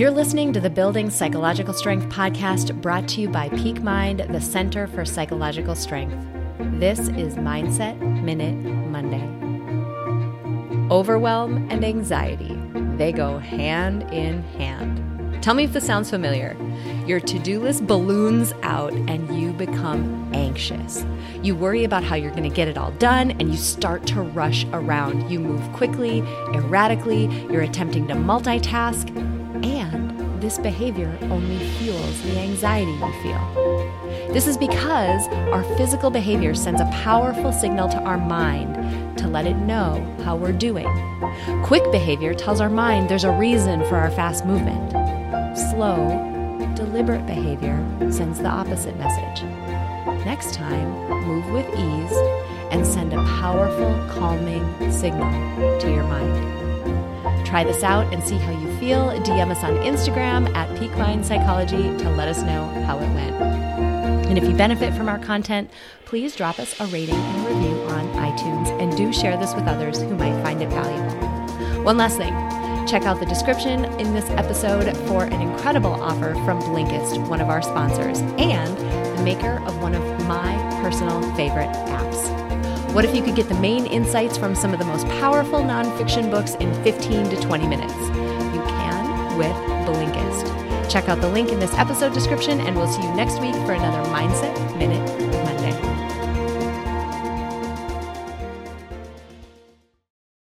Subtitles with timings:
[0.00, 4.40] You're listening to the Building Psychological Strength podcast brought to you by Peak Mind, the
[4.40, 6.16] Center for Psychological Strength.
[6.80, 9.20] This is Mindset Minute Monday.
[10.90, 12.58] Overwhelm and anxiety,
[12.96, 15.42] they go hand in hand.
[15.42, 16.56] Tell me if this sounds familiar.
[17.06, 21.04] Your to do list balloons out and you become anxious.
[21.42, 24.22] You worry about how you're going to get it all done and you start to
[24.22, 25.30] rush around.
[25.30, 26.20] You move quickly,
[26.54, 29.29] erratically, you're attempting to multitask,
[29.64, 34.32] and this behavior only fuels the anxiety you feel.
[34.32, 39.46] This is because our physical behavior sends a powerful signal to our mind to let
[39.46, 40.86] it know how we're doing.
[41.64, 44.92] Quick behavior tells our mind there's a reason for our fast movement.
[45.70, 45.96] Slow,
[46.74, 47.78] deliberate behavior
[48.10, 49.44] sends the opposite message.
[50.24, 50.90] Next time,
[51.26, 52.16] move with ease
[52.70, 55.30] and send a powerful, calming signal
[55.80, 56.59] to your mind.
[57.50, 59.10] Try this out and see how you feel.
[59.24, 63.34] DM us on Instagram at Peak Mind Psychology to let us know how it went.
[64.28, 65.68] And if you benefit from our content,
[66.04, 70.00] please drop us a rating and review on iTunes and do share this with others
[70.00, 71.82] who might find it valuable.
[71.82, 72.32] One last thing
[72.86, 77.48] check out the description in this episode for an incredible offer from Blinkist, one of
[77.48, 78.76] our sponsors, and
[79.18, 82.39] the maker of one of my personal favorite apps.
[82.92, 86.28] What if you could get the main insights from some of the most powerful nonfiction
[86.28, 87.94] books in 15 to 20 minutes?
[87.94, 89.54] You can with
[89.86, 90.90] Blinkist.
[90.90, 93.74] Check out the link in this episode description, and we'll see you next week for
[93.74, 95.08] another Mindset Minute
[95.44, 95.70] Monday.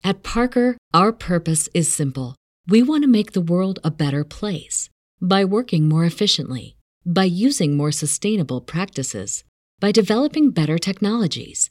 [0.05, 2.37] At Parker, our purpose is simple.
[2.69, 4.89] We want to make the world a better place
[5.21, 9.43] by working more efficiently, by using more sustainable practices,
[9.81, 11.71] by developing better technologies